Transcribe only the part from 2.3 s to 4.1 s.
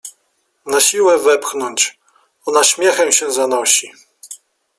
ona śmiechem się zanosi